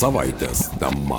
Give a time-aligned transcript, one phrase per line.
[0.00, 1.18] savaitės tema.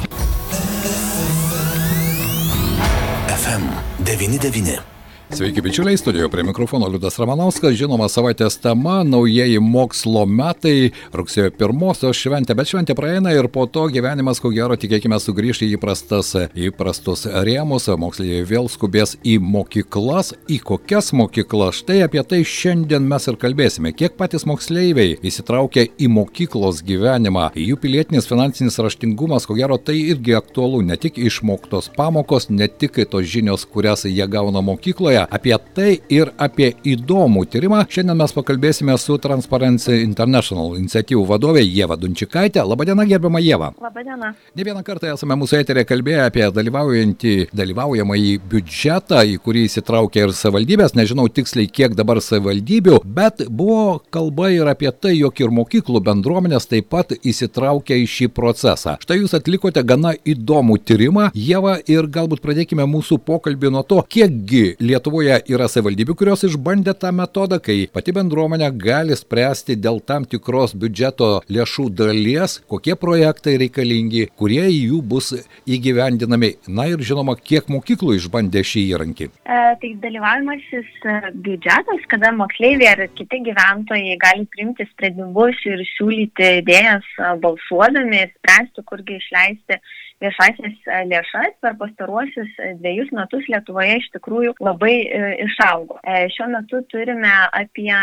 [3.36, 5.01] FM99.
[5.32, 12.18] Sveiki, bičiuliai, studijoje prie mikrofono Liudas Ramanauskas, žinoma, savaitės tema- naujieji mokslo metai, rugsėjo pirmosios
[12.20, 17.26] šventė, bet šventė praeina ir po to gyvenimas, ko gero, tikėkime, sugrįžti į įprastas, įprastus
[17.26, 21.80] rėmus, moksleiviai vėl skubės į mokyklas, į kokias mokyklas.
[21.80, 27.80] Štai apie tai šiandien mes ir kalbėsime, kiek patys moksleiviai įsitraukia į mokyklos gyvenimą, jų
[27.80, 33.24] pilietinis finansinis raštingumas, ko gero, tai irgi aktualu, ne tik išmoktos pamokos, ne tik tos
[33.24, 35.28] žinios, kurias jie gauna mokykloje, Lietuvoje.
[35.30, 41.98] Apie tai ir apie įdomų tyrimą šiandien mes pakalbėsime su Transparency International iniciatyvų vadovė Jėva
[41.98, 42.64] Dunčikaitė.
[42.64, 43.74] Labadiena, gerbiama Jėva.
[43.82, 44.34] Labadiena.
[44.56, 50.34] Ne vieną kartą esame mūsų eterė kalbėję apie dalyvaujantį, dalyvaujamąjį biudžetą, į kurį įsitraukia ir
[50.34, 50.96] savivaldybės.
[50.96, 56.68] Nežinau tiksliai, kiek dabar savivaldybių, bet buvo kalba ir apie tai, jog ir mokyklų bendruomenės
[56.70, 58.98] taip pat įsitraukia į šį procesą.
[59.02, 64.76] Štai jūs atlikote gana įdomų tyrimą, Jėva, ir galbūt pradėkime mūsų pokalbį nuo to, kiekgi
[64.82, 70.24] Lietuvoje Lietuvoje yra savivaldybių, kurios išbandė tą metodą, kai pati bendruomenė gali spręsti dėl tam
[70.24, 75.34] tikros biudžeto lėšų dalies, kokie projektai reikalingi, kurie jų bus
[75.68, 76.54] įgyvendinami.
[76.72, 79.28] Na ir žinoma, kiek mokyklų išbandė šį įrankį.
[79.28, 86.54] E, tai dalyvavimasis e, biudžetas, kada moksleiviai ar kiti gyventojai gali priimti sprendimus ir siūlyti
[86.62, 89.82] idėjas e, balsuodami, spręsti, kurgi išleisti
[90.22, 95.98] viešasias e, lėšas per pastaruosius e, dviejus metus Lietuvoje iš tikrųjų labai e, išaugo.
[96.36, 97.94] Šiuo metu turime apie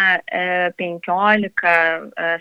[0.78, 1.62] 15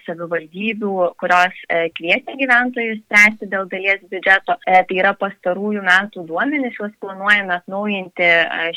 [0.06, 1.56] savivaldybių, kurios
[1.98, 4.58] kviečia gyventojus spręsti dėl dalies biudžeto.
[4.66, 8.30] Tai yra pastarųjų metų duomenys, juos planuojame atnaujinti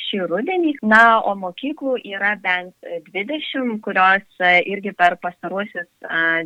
[0.04, 0.74] šį rudenį.
[0.90, 2.74] Na, o mokyklų yra bent
[3.10, 5.88] 20, kurios irgi per pastaruosius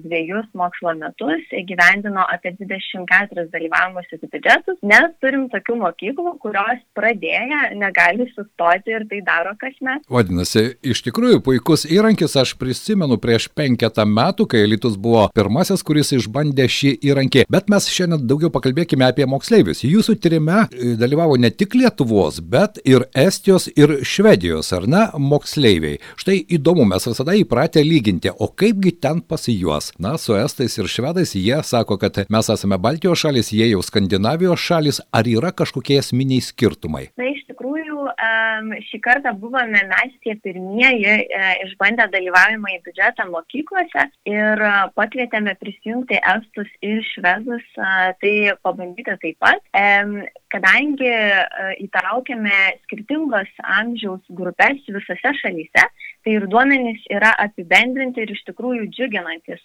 [0.05, 7.75] dviejus mokslo metus gyvendino apie 24 dalyvavimuose biudžeto biudžetus, nes turim tokių mokyklų, kurios pradėję
[7.79, 10.05] negali sustoti ir tai daro kasmet.
[10.09, 16.13] Vadinasi, iš tikrųjų puikus įrankis, aš prisimenu prieš penketą metų, kai Litus buvo pirmasis, kuris
[16.17, 19.85] išbandė šį įrankį, bet mes šiandien daugiau pakalbėkime apie moksleivius.
[19.85, 26.01] Jūsų tyrime e, dalyvavo ne tik Lietuvos, bet ir Estijos ir Švedijos, ar ne, moksleiviai.
[26.21, 29.93] Štai įdomu, mes visada įpratę lyginti, o kaipgi ten pas juos.
[29.99, 34.34] Na, su Estais ir Švedais jie sako, kad mes esame Baltijos šalis, jie jau Skandinavijos
[34.35, 37.05] Skandinavijos šalis, ar yra kažkokie esminiai skirtumai?
[37.17, 38.09] Na, iš tikrųjų,
[38.91, 44.65] šį kartą buvome mes tie pirmieji e, išbandę dalyvavimą į biudžetą mokyklose ir
[44.99, 47.65] pakvietėme prisijungti estus ir švedus,
[48.21, 48.35] tai
[48.67, 49.63] pabandyti taip pat.
[50.55, 51.11] Kadangi
[51.83, 55.87] įtraukėme skirtingos amžiaus grupės visose šalyse,
[56.25, 59.61] tai ir duomenys yra apibendrinti ir iš tikrųjų džiuginantis.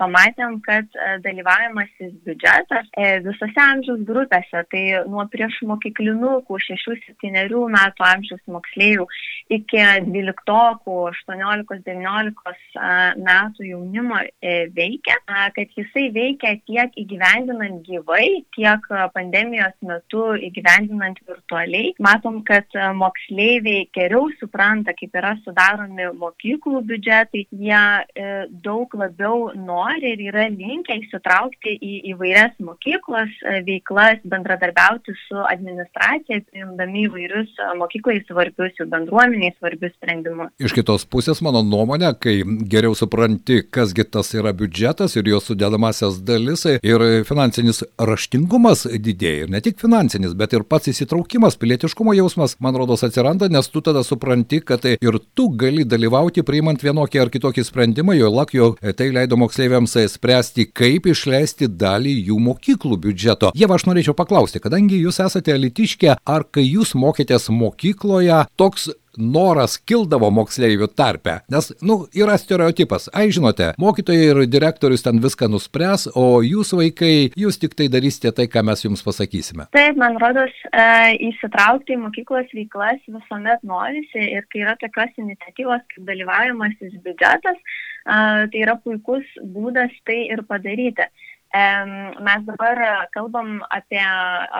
[0.00, 0.88] Pamatėm, kad
[1.24, 9.06] dalyvavimasis biudžetas e, visose amžiaus grupėse, tai nuo prieš mokyklinukų 6-7 metų amžiaus moksleivių
[9.52, 10.82] iki 12,
[11.26, 21.20] 18-19 metų jaunimo e, veikia, kad jisai veikia tiek įgyvendinant gyvai, tiek pandemijos metu įgyvendinant
[21.28, 21.92] virtualiai.
[22.02, 28.28] Matom, kad moksleiviai geriau supranta, kaip yra sudaromi mokyklų biudžetai, jie e,
[28.64, 36.42] daug labiau nori ir yra linkę įsitraukti į įvairias mokyklos e, veiklas, bendradarbiauti su administracija,
[36.50, 40.50] priimdami įvairius e, mokyklai svarbius, jų bendruomeniai svarbius sprendimus.
[40.62, 42.40] Iš kitos pusės, mano nuomonė, kai
[42.70, 49.46] geriau supranti, kasgi tas yra biudžetas ir jo sudėdamasias dalis ir finansinis raštingumas didėja.
[49.46, 53.82] Ir ne tik finansinis, bet ir pats įsitraukimas, pilietiškumo jausmas, man rodos, atsiranda, nes tu
[53.84, 58.72] tada supranti, kad ir tu gali dalyvauti priimant vienokį ar kitokį sprendimą, jo lak jo
[58.98, 63.52] tai leido moksleiviams spręsti, kaip išleisti dalį jų mokyklų biudžeto.
[63.58, 69.76] Jie aš norėčiau paklausti, kadangi jūs esate elitiškė, ar kai jūs mokėtės mokykloje, toks noras
[69.84, 73.10] kildavo moksleivių tarpe, nes, nu, yra stereotipas.
[73.12, 78.32] Ai, žinote, mokytojai ir direktorius ten viską nuspręs, o jūs vaikai, jūs tik tai darysite
[78.32, 79.68] tai, ką mes jums pasakysime.
[79.76, 80.86] Taip, man rodos, e,
[81.28, 88.16] įsitraukti į mokyklos veiklas visuomet norisi ir kai yra tokios iniciatyvos kaip dalyvavimasis biudžetas, e,
[88.48, 91.10] tai yra puikus būdas tai ir padaryti.
[91.52, 92.78] Mes dabar
[93.12, 94.00] kalbam apie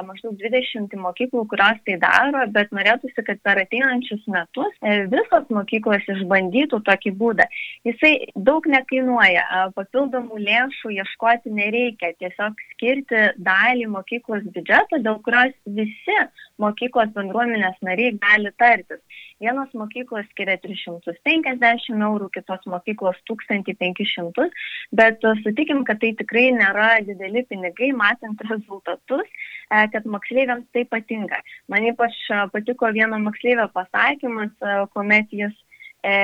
[0.04, 6.04] maždaug 20 mokyklų, kurios tai daro, bet norėtųsi, kad per ateinančius metus e, visos mokyklos
[6.12, 7.48] išbandytų tokį būdą.
[7.88, 9.46] Jisai daug nekainuoja,
[9.78, 16.18] papildomų lėšų ieškoti nereikia, tiesiog skirti dalį mokyklos biudžeto, dėl kurios visi
[16.60, 19.00] mokyklos bendruomenės nariai gali tartis.
[19.42, 24.46] Vienos mokyklos skiria 350 eurų, kitos mokyklos 1500,
[24.94, 29.26] bet sutikim, kad tai tikrai nėra dideli pinigai, matant rezultatus,
[29.66, 31.42] e, kad moksleiviams tai patinka.
[31.72, 32.14] Man ypač
[32.54, 34.54] patiko vieno moksleivio pasakymas,
[34.94, 35.58] kuomet jis
[36.02, 36.14] e,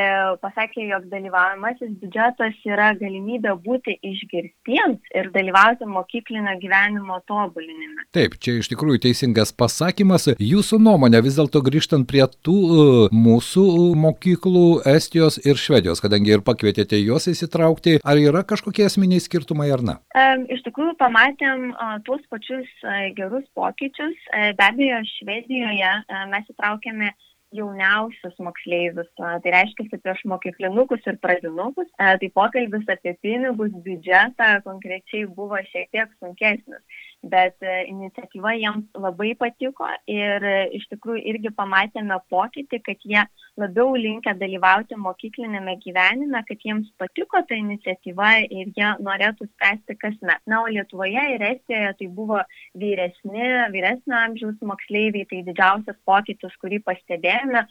[0.43, 8.07] pasakė, jog dalyvaujamasis biudžetas yra galimybė būti išgirstiems ir dalyvauti mokyklinio gyvenimo tobulinime.
[8.15, 10.29] Taip, čia iš tikrųjų teisingas pasakymas.
[10.43, 13.67] Jūsų nuomonė vis dėlto grįžtant prie tų uh, mūsų
[13.99, 19.85] mokyklų Estijos ir Švedijos, kadangi ir pakvietėte juos įsitraukti, ar yra kažkokie esminiai skirtumai ar
[19.85, 19.97] ne?
[20.15, 20.27] E,
[20.57, 24.17] iš tikrųjų pamatėm a, tuos pačius a, gerus pokyčius.
[24.33, 27.13] E, be abejo, Švedijoje a, mes įtraukėme
[27.56, 35.61] jauniausius moksleivius, tai reiškia prieš mokyklinukus ir pradinukus, tai pokalbis apie pinigus, biudžetą konkrečiai buvo
[35.71, 42.20] šiek tiek sunkesnis bet e, iniciatyva jiems labai patiko ir e, iš tikrųjų irgi pamatėme
[42.31, 43.25] pokytį, kad jie
[43.59, 50.43] labiau linkę dalyvauti mokyklinėme gyvenime, kad jiems patiko ta iniciatyva ir jie norėtų spręsti kasmet.
[50.47, 52.38] Na, o Lietuvoje ir Estijoje tai buvo
[52.79, 57.64] vyresni, vyresnio amžiaus moksleiviai, tai didžiausias pokytis, kurį pastebėjome,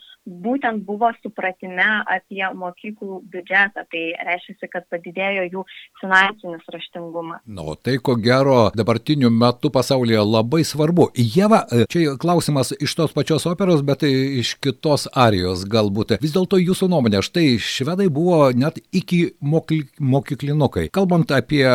[0.43, 3.87] būtent buvo supratime apie mokyklų biudžetą.
[3.87, 5.65] Tai reiškia, kad padidėjo jų
[6.01, 7.45] finansinis raštingumas.
[7.47, 11.09] Na, nu, tai ko gero dabartiniu metu pasaulyje labai svarbu.
[11.15, 16.17] Jeva, e, čia klausimas iš tos pačios operos, bet iš kitos arijos galbūt.
[16.21, 20.87] Vis dėlto jūsų nuomonė, štai švedai buvo net iki mokyklinukai.
[20.93, 21.65] Kalbant apie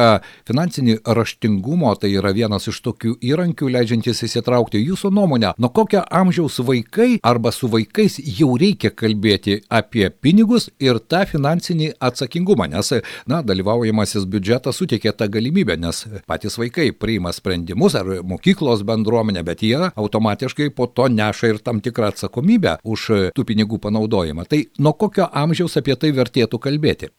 [0.49, 6.59] finansinį raštingumą, tai yra vienas iš tokių įrankių leidžiantis įsitraukti jūsų nuomonę, nuo kokio amžiaus
[6.67, 12.93] vaikai arba su vaikais jau reikia kalbėti apie pinigus ir tą finansinį atsakingumą, nes,
[13.31, 19.43] na, dalyvaujamasis biudžetas suteikia tą galimybę, nes patys vaikai priima sprendimą sprendimus ar mokyklos bendruomenė,
[19.45, 24.47] bet jie automatiškai po to neša ir tam tikrą atsakomybę už tų pinigų panaudojimą.
[24.49, 27.13] Tai nuo kokio amžiaus apie tai vertėtų kalbėti?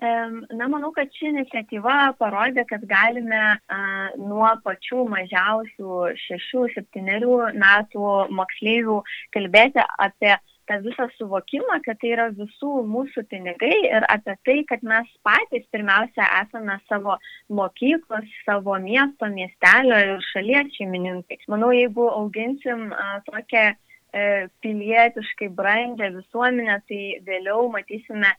[0.53, 3.79] Na, manau, kad ši iniciatyva parodė, kad galime a,
[4.17, 8.99] nuo pačių mažiausių 6-7 metų moksleivių
[9.35, 10.37] kalbėti apie
[10.69, 15.65] tą visą suvokimą, kad tai yra visų mūsų pinigai ir apie tai, kad mes patys
[15.75, 17.17] pirmiausia esame savo
[17.49, 21.41] mokyklos, savo miesto, miestelio ir šalies šeimininkai.
[21.51, 24.25] Manau, jeigu auginsim a, tokią e,
[24.63, 28.33] pilietiškai brandžią visuomenę, tai vėliau matysime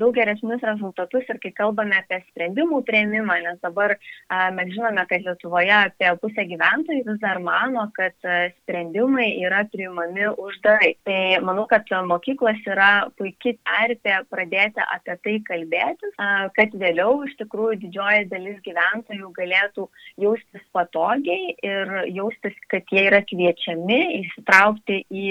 [0.00, 3.96] daug geresnius rezultatus ir kai kalbame apie sprendimų prieimimą, nes dabar
[4.56, 8.16] mes žinome, kad Lietuvoje apie pusę gyventojų vis dar mano, kad
[8.62, 10.94] sprendimai yra priimami uždarai.
[11.04, 17.36] Tai manau, kad mokyklos yra puikiai terpė pradėti apie tai kalbėti, a, kad vėliau iš
[17.42, 19.88] tikrųjų didžioji dalis gyventojų galėtų
[20.24, 25.26] jaustis patogiai ir jaustis, kad jie yra kviečiami įsitraukti į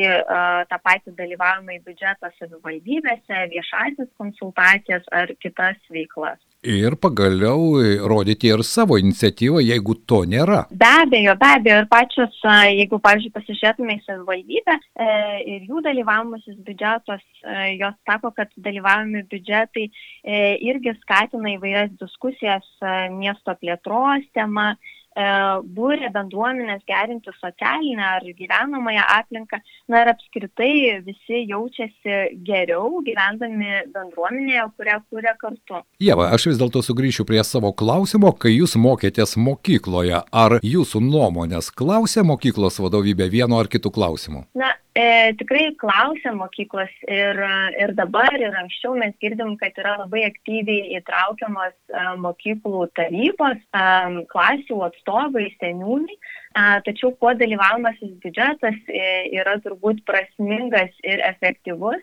[0.70, 6.40] tą patį dalyvavimą į biudžetą savivaldybėse, viešasis konsultacijas ar kitas veiklas.
[6.68, 7.78] Ir pagaliau
[8.10, 10.64] rodyti ir savo iniciatyvą, jeigu to nėra.
[10.74, 11.78] Be abejo, be abejo.
[11.84, 12.40] Ir pačios,
[12.74, 15.08] jeigu, pavyzdžiui, pasižiūrėtume į savivaldybę e,
[15.54, 22.68] ir jų dalyvavimasis biudžetos, e, jos sako, kad dalyvavimi biudžetai e, irgi skatina įvairias diskusijas
[23.14, 29.60] miesto plėtros tema E, būrė bendruomenės gerinti socialinę ar gyvenamąją aplinką.
[29.90, 35.82] Na ir apskritai visi jaučiasi geriau gyvendami bendruomenėje, kurią kūrė kartu.
[36.04, 40.22] Jeva, aš vis dėlto sugrįšiu prie savo klausimo, kai jūs mokėtės mokykloje.
[40.32, 44.46] Ar jūsų nuomonės klausė mokyklos vadovybė vieno ar kitų klausimų?
[44.58, 47.38] Na, E, tikrai klausia mokyklos ir,
[47.84, 53.84] ir dabar, ir anksčiau mes girdim, kad yra labai aktyviai įtraukiamas e, mokyklų tarybos, e,
[54.32, 59.04] klasių atstovai, seniūnai, e, tačiau kuo dalyvaumasis biudžetas e,
[59.38, 62.02] yra turbūt prasmingas ir efektyvus,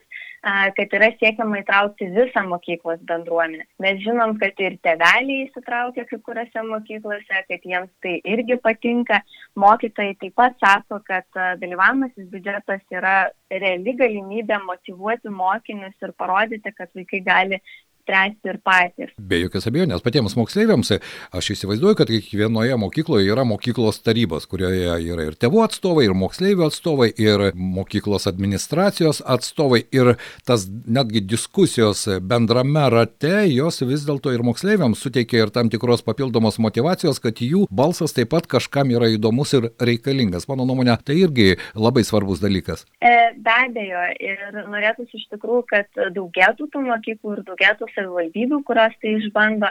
[0.77, 3.65] kad yra siekiama įtraukti visą mokyklos bendruomenę.
[3.81, 9.23] Mes žinom, kad ir teveliai įsitraukia kai kuriuose mokyklose, kad jiems tai irgi patinka.
[9.57, 11.27] Mokytojai taip pat sako, kad
[11.63, 13.17] dalyvavimasis biudžetas yra
[13.51, 17.61] reali galimybė motivuoti mokinius ir parodyti, kad vaikai gali
[18.05, 19.13] spręsti ir patys.
[19.19, 20.93] Be jokios abejonės, patiems moksleiviams,
[21.35, 26.67] aš įsivaizduoju, kad kiekvienoje mokykloje yra mokyklos tarybos, kurioje yra ir tėvų atstovai, ir moksleivių
[26.69, 30.15] atstovai, ir mokyklos administracijos atstovai, ir
[30.47, 36.61] tas netgi diskusijos bendrame rate, jos vis dėlto ir moksleiviams suteikia ir tam tikros papildomos
[36.63, 40.49] motivacijos, kad jų balsas taip pat kažkam yra įdomus ir reikalingas.
[40.51, 42.85] Mano nuomonė, tai irgi labai svarbus dalykas.
[43.01, 48.95] E, be abejo, ir norėtųsi iš tikrųjų, kad daugėtų tų mokyklų ir daugėtų savivaldybių, kurios
[49.03, 49.71] tai išbando.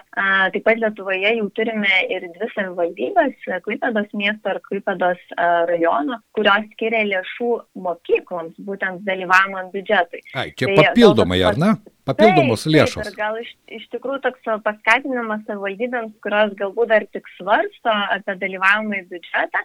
[0.54, 5.24] Taip pat Lietuvoje jau turime ir dvi savivaldybės, Klaipėdos miesto ir Klaipėdos
[5.70, 7.52] rajono, kurios skiria lėšų
[7.86, 10.24] mokykloms, būtent dalyvavimo biudžetui.
[10.34, 11.74] Ai, čia tai, papildomai, ar ne?
[12.08, 13.08] Papildomos taip, lėšos.
[13.08, 19.00] Taip, gal iš, iš tikrųjų toks paskatinimas savivaldybėms, kurios galbūt dar tik svarsto apie dalyvavimą
[19.00, 19.62] į biudžetą,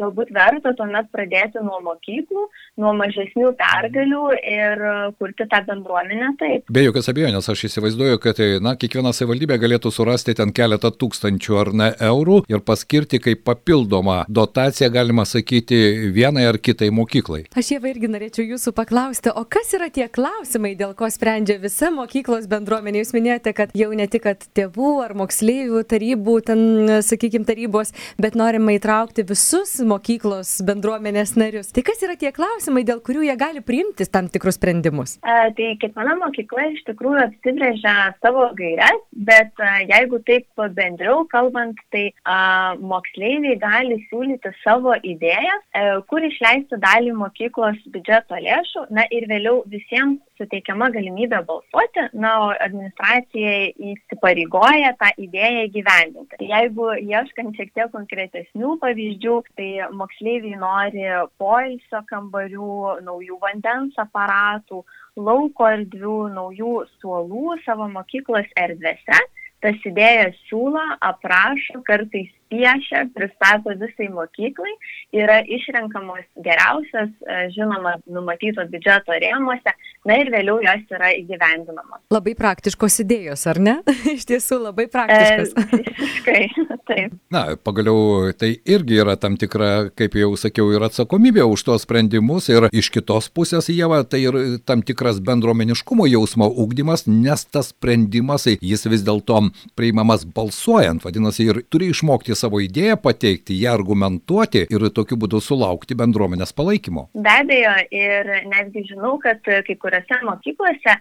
[0.00, 2.46] galbūt verta tuomet pradėti nuo mokyklų,
[2.82, 4.84] nuo mažesnių pergalių ir
[5.20, 6.66] kurti tą bendruomenę taip.
[6.72, 11.72] Be jokios abejonės, aš įsivaizduoju, kad na, kiekviena savivaldybė galėtų surasti ten keletą tūkstančių ar
[11.82, 17.44] ne eurų ir paskirti kaip papildomą dotaciją, galima sakyti, vienai ar kitai mokyklai.
[17.56, 21.75] Aš jau irgi norėčiau jūsų paklausti, o kas yra tie klausimai, dėl ko sprendžia visi
[21.76, 23.02] visa mokyklos bendruomenė.
[23.02, 24.24] Jūs minėjote, kad jau ne tik
[24.56, 26.60] tėvų ar moksleivių tarybų, ten,
[27.04, 31.68] sakykime, tarybos, bet norima įtraukti visus mokyklos bendruomenės narius.
[31.76, 35.18] Tai kas yra tie klausimai, dėl kurių jie gali priimti tam tikrus sprendimus?
[35.20, 41.76] A, tai kiekviena mokykla iš tikrųjų apsibrėžia savo gairias, bet a, jeigu taip bendriau kalbant,
[41.92, 49.04] tai a, moksleiviai gali siūlyti savo idėjas, a, kur išleisti dalį mokyklos biudžeto lėšų, na
[49.12, 51.65] ir vėliau visiems suteikiama galimybė balsuoti,
[52.12, 53.52] na, o administracija
[53.92, 56.48] įsipareigoja tą idėją įgyvendinti.
[56.48, 61.06] Jeigu ieškant šiek tiek konkretesnių pavyzdžių, tai moksleiviai nori
[61.38, 64.84] poilsio kambarių, naujų vandens aparatų,
[65.16, 69.20] lauko erdvių, naujų suolų savo mokyklos erdvėse.
[69.64, 74.72] Tas idėjas siūlo, aprašo, kartais piešia, pristato visai mokyklai,
[75.16, 79.74] yra išrenkamos geriausias, e, žinoma, numatyto biudžeto rėmuose,
[80.06, 82.02] na ir vėliau jos yra įgyvendinamos.
[82.14, 83.76] Labai praktiškos idėjos, ar ne?
[84.16, 85.54] Iš tiesų labai praktiškos.
[85.56, 87.16] E, visiškai, taip.
[87.34, 92.50] Na, pagaliau tai irgi yra tam tikra, kaip jau sakiau, ir atsakomybė už tos sprendimus
[92.52, 94.38] ir iš kitos pusės, Jėva, tai ir
[94.68, 99.42] tam tikras bendruomeniškumo jausmo ūkdymas, nes tas sprendimas, jis vis dėlto
[99.78, 105.98] priimamas balsuojant, vadinasi, ir turi išmokti savo idėją pateikti, ją argumentuoti ir tokiu būdu sulaukti
[105.98, 107.08] bendruomenės palaikymo.
[107.16, 110.98] Be abejo, ir netgi žinau, kad kai kuriuose mokyklose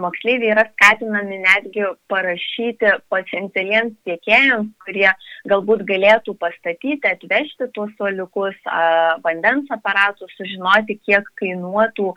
[0.00, 5.08] moksleiviai yra skatinami netgi parašyti potencialiems tiekėjams, kurie
[5.50, 8.56] galbūt galėtų pastatyti, atvežti tuos suoliukus,
[9.24, 12.14] vandens aparatus, sužinoti, kiek kainuotų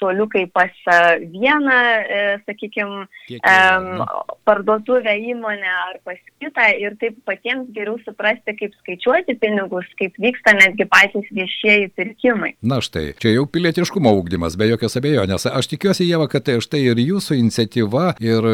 [0.00, 0.72] toliukai pas
[1.20, 3.06] vieną, e, sakykime,
[4.44, 10.54] parduotuvę įmonę ar pas kitą ir taip patiems geriau suprasti, kaip skaičiuoti pinigus, kaip vyksta
[10.56, 12.54] netgi patys viešieji pirkimai.
[12.62, 15.48] Na štai, čia jau pilietiškumo ūkdymas, be jokios abejonės.
[15.50, 18.50] Aš tikiuosi, Jėva, kad tai štai ir jūsų iniciatyva ir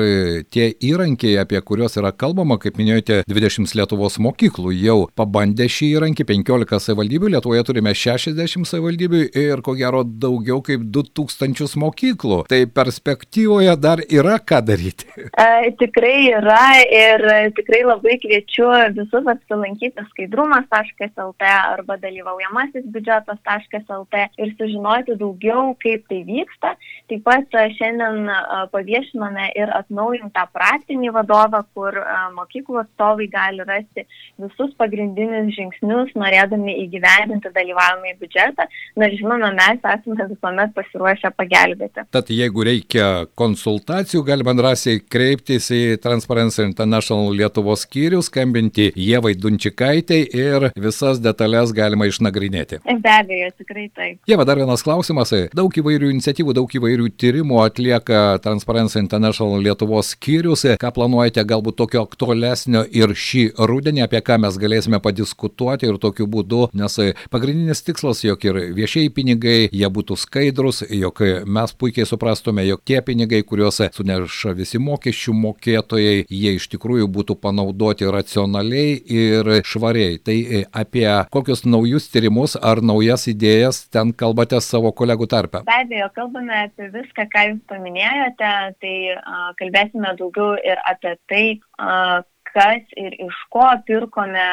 [0.53, 6.29] tie įrankiai, apie kuriuos yra kalbama, kaip minėjote, 20 Lietuvos mokyklų jau pabandė šį įrankį,
[6.33, 12.43] 15 savivaldybių, Lietuvoje turime 60 savivaldybių ir ko gero daugiau kaip 2000 mokyklų.
[12.51, 15.09] Tai perspektyvoje dar yra ką daryti.
[15.43, 17.23] E, tikrai yra ir
[17.57, 26.75] tikrai labai kviečiu visus apsilankyti skaidrumas.lt arba dalyvaujamasis biudžetas.lt ir sužinoti daugiau, kaip tai vyksta.
[27.11, 28.29] Taip pat šiandien
[28.75, 31.99] paviešinome ir atnaujintą praktinį vadovą, kur
[32.37, 34.07] mokyklų atstovai gali rasti
[34.43, 38.69] visus pagrindinius žingsnius, norėdami įgyvendinti dalyvavimą į biudžetą.
[39.01, 42.05] Na, žinoma, mes esame visuomet pasiruošę pagelbėti.
[42.15, 50.21] Tad jeigu reikia konsultacijų, galima drąsiai kreiptis į Transparency International Lietuvos skyrių, skambinti Jėvai Dunčikaitai
[50.27, 52.83] ir visas detalės galima išnagrinėti.
[53.03, 54.21] Be abejo, tikrai taip.
[54.29, 55.33] Jėva, dar vienas klausimas.
[55.57, 60.67] Daug įvairių iniciatyvų, daug įvairių tyrimų atlieka Transparency International Lietuvos skyrius.
[60.81, 66.29] Ką planuojate galbūt tokio aktualesnio ir šį rudenį, apie ką mes galėsime padiskutuoti ir tokiu
[66.31, 66.99] būdu, nes
[67.33, 73.01] pagrindinis tikslas, jog ir viešieji pinigai, jie būtų skaidrus, jog mes puikiai suprastume, jog tie
[73.05, 80.19] pinigai, kuriuos suneša visi mokesčių mokėtojai, jie iš tikrųjų būtų panaudoti racionaliai ir švariai.
[80.23, 80.37] Tai
[80.83, 85.63] apie kokius naujus tyrimus ar naujas idėjas ten kalbate savo kolegų tarpe?
[85.69, 91.45] Be abejo, kalbame apie viską, ką jūs paminėjote, tai a, kalbėsime daugiau ir apie tai,
[91.79, 92.23] a,
[92.55, 94.47] kas ir iš ko pirkome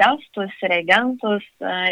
[0.00, 1.44] testus, reagentus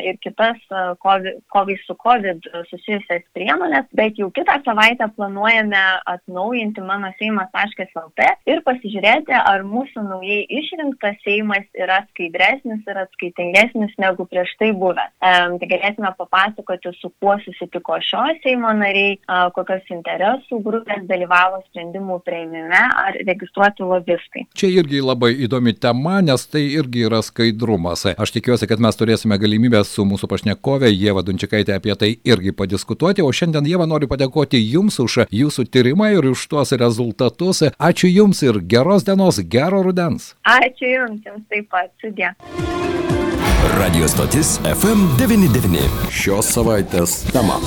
[0.05, 0.59] ir kitas
[1.03, 9.37] kovai su COVID susijusias priemonės, bet jau kitą savaitę planuojame atnaujinti mano seimas.lt ir pasižiūrėti,
[9.39, 15.15] ar mūsų naujai išrinktas seimas yra skaidresnis ir atskaitingesnis negu prieš tai buvęs.
[15.23, 19.17] Tai galėsime papasakoti, su kuo susitiko šio seimo nariai,
[19.57, 24.47] kokios interesų grupės dalyvavo sprendimų prieimime ar registruoti lobistai.
[24.59, 28.07] Čia irgi labai labai įdomi tema, nes tai irgi yra skaidrumas.
[28.19, 33.23] Aš tikiuosi, kad mes turėsime galimybę su mūsų pašnekovė Jėva Dunčikaitė apie tai irgi padiskutuoti,
[33.23, 37.63] o šiandien Jėva noriu padėkoti Jums už Jūsų tyrimą ir už tuos rezultatus.
[37.79, 40.35] Ačiū Jums ir geros dienos, gero rudens.
[40.43, 42.35] Ačiū Jums, Jums taip pat, sudė.
[43.79, 46.11] Radio stotis FM99.
[46.11, 47.61] Šios savaitės tema.